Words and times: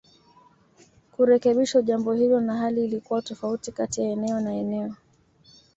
Kurekebisho 1.11 1.81
jambo 1.81 2.13
hilo 2.13 2.41
na 2.41 2.57
hali 2.57 2.83
ilikuwa 2.85 3.21
tofauti 3.21 3.71
kati 3.71 4.01
ya 4.01 4.09
eneo 4.09 4.39
na 4.39 4.53
eneo 4.53 4.95